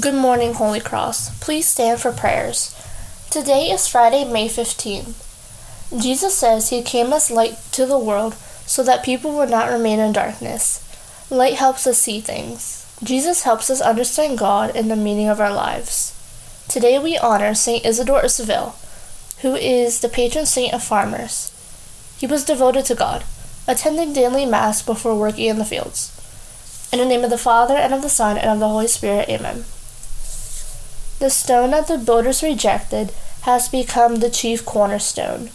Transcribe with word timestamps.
Good 0.00 0.14
morning, 0.14 0.52
Holy 0.52 0.80
Cross. 0.80 1.38
Please 1.38 1.68
stand 1.68 2.00
for 2.00 2.12
prayers. 2.12 2.74
Today 3.30 3.70
is 3.70 3.88
Friday, 3.88 4.24
May 4.30 4.46
15. 4.46 5.14
Jesus 5.98 6.34
says 6.34 6.68
he 6.68 6.82
came 6.82 7.14
as 7.14 7.30
light 7.30 7.56
to 7.72 7.86
the 7.86 7.98
world 7.98 8.34
so 8.66 8.82
that 8.82 9.04
people 9.04 9.34
would 9.36 9.48
not 9.48 9.70
remain 9.70 9.98
in 9.98 10.12
darkness. 10.12 10.84
Light 11.30 11.54
helps 11.54 11.86
us 11.86 11.98
see 11.98 12.20
things. 12.20 12.84
Jesus 13.02 13.44
helps 13.44 13.70
us 13.70 13.80
understand 13.80 14.36
God 14.36 14.74
and 14.76 14.90
the 14.90 14.96
meaning 14.96 15.28
of 15.28 15.40
our 15.40 15.54
lives. 15.54 16.12
Today 16.68 16.98
we 16.98 17.16
honor 17.16 17.54
Saint 17.54 17.86
Isidore 17.86 18.20
of 18.20 18.32
Seville, 18.32 18.74
who 19.40 19.54
is 19.54 20.00
the 20.00 20.10
patron 20.10 20.44
saint 20.44 20.74
of 20.74 20.82
farmers. 20.82 21.52
He 22.18 22.26
was 22.26 22.44
devoted 22.44 22.84
to 22.86 22.94
God, 22.94 23.24
attending 23.66 24.12
daily 24.12 24.44
Mass 24.44 24.82
before 24.82 25.18
working 25.18 25.46
in 25.46 25.58
the 25.58 25.64
fields. 25.64 26.12
In 26.92 26.98
the 26.98 27.06
name 27.06 27.24
of 27.24 27.30
the 27.30 27.38
Father, 27.38 27.76
and 27.76 27.94
of 27.94 28.02
the 28.02 28.10
Son, 28.10 28.36
and 28.36 28.50
of 28.50 28.58
the 28.58 28.68
Holy 28.68 28.88
Spirit, 28.88 29.28
Amen. 29.30 29.64
The 31.18 31.30
stone 31.30 31.70
that 31.70 31.86
the 31.86 31.98
builders 31.98 32.42
rejected 32.42 33.12
has 33.42 33.68
become 33.68 34.16
the 34.16 34.30
chief 34.30 34.64
cornerstone. 34.66 35.50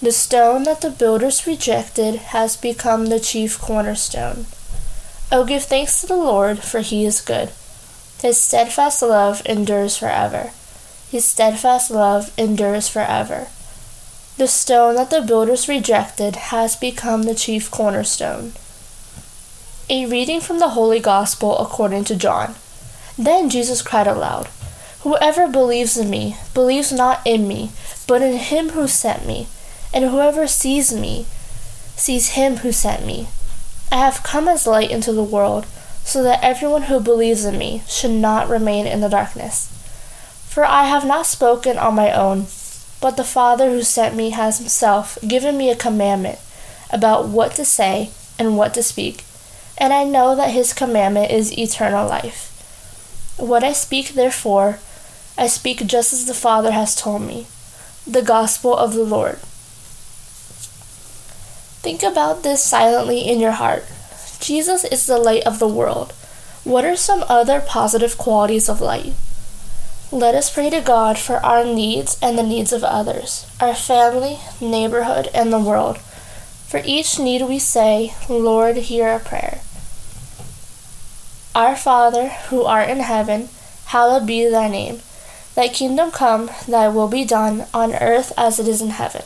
The 0.00 0.12
stone 0.12 0.64
that 0.64 0.80
the 0.80 0.90
builders 0.90 1.46
rejected 1.46 2.16
has 2.34 2.56
become 2.56 3.06
the 3.06 3.20
chief 3.20 3.58
cornerstone. 3.58 4.46
Oh, 5.30 5.44
give 5.44 5.64
thanks 5.64 6.00
to 6.00 6.06
the 6.06 6.16
Lord, 6.16 6.58
for 6.60 6.80
he 6.80 7.04
is 7.04 7.20
good. 7.20 7.50
His 8.20 8.40
steadfast 8.40 9.02
love 9.02 9.42
endures 9.46 9.96
forever. 9.96 10.50
His 11.10 11.24
steadfast 11.24 11.90
love 11.90 12.32
endures 12.38 12.88
forever. 12.88 13.48
The 14.38 14.46
stone 14.48 14.94
that 14.94 15.10
the 15.10 15.20
builders 15.20 15.68
rejected 15.68 16.36
has 16.36 16.76
become 16.76 17.24
the 17.24 17.34
chief 17.34 17.70
cornerstone. 17.70 18.52
A 19.90 20.06
reading 20.06 20.40
from 20.40 20.58
the 20.58 20.70
Holy 20.70 21.00
Gospel 21.00 21.58
according 21.58 22.04
to 22.04 22.16
John. 22.16 22.54
Then 23.18 23.50
Jesus 23.50 23.82
cried 23.82 24.06
aloud, 24.06 24.48
Whoever 25.02 25.48
believes 25.48 25.96
in 25.96 26.10
me 26.10 26.36
believes 26.54 26.92
not 26.92 27.20
in 27.24 27.48
me, 27.48 27.70
but 28.06 28.22
in 28.22 28.36
him 28.36 28.70
who 28.70 28.86
sent 28.86 29.26
me. 29.26 29.48
And 29.92 30.04
whoever 30.04 30.46
sees 30.46 30.92
me 30.92 31.26
sees 31.96 32.30
him 32.30 32.58
who 32.58 32.72
sent 32.72 33.04
me. 33.04 33.28
I 33.90 33.96
have 33.96 34.22
come 34.22 34.48
as 34.48 34.66
light 34.66 34.90
into 34.90 35.12
the 35.12 35.22
world, 35.22 35.66
so 36.04 36.22
that 36.22 36.42
everyone 36.42 36.82
who 36.82 37.00
believes 37.00 37.44
in 37.44 37.58
me 37.58 37.82
should 37.86 38.10
not 38.10 38.48
remain 38.48 38.86
in 38.86 39.00
the 39.00 39.08
darkness. 39.08 39.68
For 40.48 40.64
I 40.64 40.84
have 40.84 41.04
not 41.04 41.26
spoken 41.26 41.78
on 41.78 41.94
my 41.94 42.12
own, 42.12 42.46
but 43.00 43.16
the 43.16 43.24
Father 43.24 43.70
who 43.70 43.82
sent 43.82 44.16
me 44.16 44.30
has 44.30 44.58
himself 44.58 45.18
given 45.26 45.56
me 45.56 45.70
a 45.70 45.76
commandment 45.76 46.38
about 46.90 47.28
what 47.28 47.54
to 47.56 47.64
say 47.64 48.10
and 48.38 48.56
what 48.56 48.74
to 48.74 48.82
speak 48.82 49.24
and 49.82 49.92
I 49.92 50.04
know 50.04 50.36
that 50.36 50.50
his 50.50 50.72
commandment 50.72 51.30
is 51.30 51.56
eternal 51.58 52.08
life. 52.08 52.48
What 53.36 53.64
I 53.64 53.72
speak, 53.72 54.10
therefore, 54.10 54.78
I 55.36 55.46
speak 55.46 55.86
just 55.86 56.12
as 56.12 56.26
the 56.26 56.34
Father 56.34 56.72
has 56.72 56.94
told 56.94 57.22
me. 57.22 57.46
The 58.06 58.22
Gospel 58.22 58.76
of 58.76 58.94
the 58.94 59.04
Lord. 59.04 59.38
Think 61.82 62.02
about 62.02 62.42
this 62.42 62.62
silently 62.62 63.20
in 63.20 63.40
your 63.40 63.52
heart. 63.52 63.84
Jesus 64.40 64.84
is 64.84 65.06
the 65.06 65.18
light 65.18 65.42
of 65.44 65.58
the 65.58 65.68
world. 65.68 66.12
What 66.64 66.84
are 66.84 66.96
some 66.96 67.24
other 67.28 67.60
positive 67.60 68.16
qualities 68.16 68.68
of 68.68 68.80
light? 68.80 69.14
Let 70.12 70.34
us 70.34 70.52
pray 70.52 70.68
to 70.70 70.80
God 70.80 71.18
for 71.18 71.36
our 71.36 71.64
needs 71.64 72.18
and 72.20 72.36
the 72.36 72.42
needs 72.42 72.72
of 72.72 72.84
others, 72.84 73.46
our 73.60 73.74
family, 73.74 74.38
neighborhood, 74.60 75.28
and 75.34 75.52
the 75.52 75.58
world. 75.58 75.98
For 76.68 76.82
each 76.84 77.18
need 77.18 77.42
we 77.42 77.58
say, 77.58 78.14
Lord, 78.28 78.76
hear 78.76 79.08
our 79.08 79.18
prayer. 79.18 79.60
Our 81.54 81.76
Father, 81.76 82.28
who 82.48 82.62
art 82.64 82.90
in 82.90 83.00
heaven, 83.00 83.48
hallowed 83.86 84.26
be 84.26 84.48
thy 84.48 84.68
name. 84.68 85.00
Thy 85.54 85.68
kingdom 85.68 86.10
come, 86.10 86.50
thy 86.66 86.88
will 86.88 87.08
be 87.08 87.24
done, 87.24 87.66
on 87.74 87.94
earth 87.94 88.32
as 88.36 88.58
it 88.58 88.66
is 88.66 88.80
in 88.80 88.90
heaven. 88.90 89.22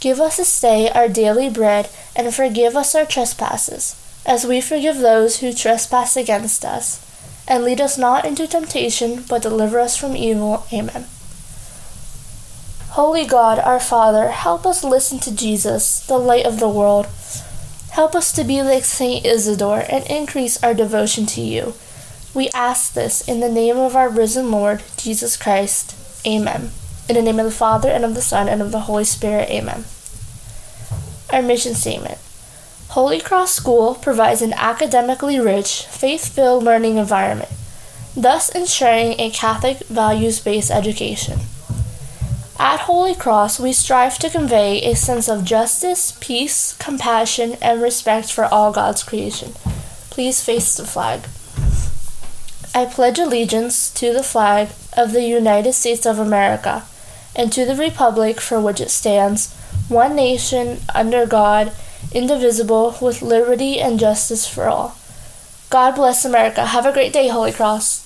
Give 0.00 0.20
us 0.20 0.36
this 0.36 0.60
day 0.60 0.90
our 0.90 1.08
daily 1.08 1.48
bread, 1.48 1.88
and 2.14 2.34
forgive 2.34 2.76
us 2.76 2.94
our 2.94 3.06
trespasses, 3.06 3.96
as 4.26 4.46
we 4.46 4.60
forgive 4.60 4.98
those 4.98 5.40
who 5.40 5.52
trespass 5.52 6.16
against 6.16 6.64
us. 6.64 7.02
And 7.48 7.64
lead 7.64 7.80
us 7.80 7.96
not 7.96 8.24
into 8.24 8.46
temptation, 8.46 9.24
but 9.28 9.42
deliver 9.42 9.78
us 9.78 9.96
from 9.96 10.16
evil. 10.16 10.66
Amen. 10.72 11.06
Holy 12.90 13.24
God, 13.24 13.58
our 13.58 13.80
Father, 13.80 14.30
help 14.30 14.66
us 14.66 14.82
listen 14.82 15.18
to 15.20 15.34
Jesus, 15.34 16.04
the 16.06 16.18
light 16.18 16.44
of 16.46 16.60
the 16.60 16.68
world. 16.68 17.06
Help 17.90 18.14
us 18.14 18.32
to 18.32 18.44
be 18.44 18.62
like 18.62 18.84
Saint 18.84 19.24
Isidore 19.24 19.84
and 19.88 20.04
increase 20.06 20.62
our 20.62 20.74
devotion 20.74 21.24
to 21.26 21.40
you. 21.40 21.74
We 22.36 22.50
ask 22.50 22.92
this 22.92 23.26
in 23.26 23.40
the 23.40 23.48
name 23.48 23.78
of 23.78 23.96
our 23.96 24.10
risen 24.10 24.50
Lord, 24.50 24.82
Jesus 24.98 25.38
Christ. 25.38 25.96
Amen. 26.26 26.70
In 27.08 27.14
the 27.14 27.22
name 27.22 27.38
of 27.38 27.46
the 27.46 27.50
Father, 27.50 27.88
and 27.88 28.04
of 28.04 28.14
the 28.14 28.20
Son, 28.20 28.46
and 28.46 28.60
of 28.60 28.72
the 28.72 28.80
Holy 28.80 29.04
Spirit. 29.04 29.48
Amen. 29.48 29.86
Our 31.32 31.40
mission 31.40 31.72
statement 31.72 32.18
Holy 32.90 33.20
Cross 33.22 33.54
School 33.54 33.94
provides 33.94 34.42
an 34.42 34.52
academically 34.52 35.40
rich, 35.40 35.86
faith 35.86 36.28
filled 36.28 36.62
learning 36.62 36.98
environment, 36.98 37.48
thus 38.14 38.50
ensuring 38.50 39.18
a 39.18 39.30
Catholic 39.30 39.78
values 39.88 40.38
based 40.38 40.70
education. 40.70 41.38
At 42.58 42.80
Holy 42.80 43.14
Cross, 43.14 43.60
we 43.60 43.72
strive 43.72 44.18
to 44.18 44.28
convey 44.28 44.82
a 44.82 44.94
sense 44.94 45.26
of 45.26 45.46
justice, 45.46 46.18
peace, 46.20 46.74
compassion, 46.74 47.56
and 47.62 47.80
respect 47.80 48.30
for 48.30 48.44
all 48.44 48.72
God's 48.72 49.02
creation. 49.02 49.52
Please 50.10 50.44
face 50.44 50.76
the 50.76 50.84
flag. 50.84 51.22
I 52.76 52.84
pledge 52.84 53.18
allegiance 53.18 53.88
to 53.92 54.12
the 54.12 54.22
flag 54.22 54.68
of 54.94 55.12
the 55.12 55.22
United 55.22 55.72
States 55.72 56.04
of 56.04 56.18
America 56.18 56.84
and 57.34 57.50
to 57.54 57.64
the 57.64 57.74
republic 57.74 58.38
for 58.38 58.60
which 58.60 58.82
it 58.82 58.90
stands, 58.90 59.50
one 59.88 60.14
nation, 60.14 60.82
under 60.94 61.24
God, 61.24 61.72
indivisible, 62.12 62.98
with 63.00 63.22
liberty 63.22 63.80
and 63.80 63.98
justice 63.98 64.46
for 64.46 64.68
all. 64.68 64.94
God 65.70 65.94
bless 65.94 66.26
America. 66.26 66.66
Have 66.66 66.84
a 66.84 66.92
great 66.92 67.14
day, 67.14 67.28
Holy 67.28 67.50
Cross. 67.50 68.05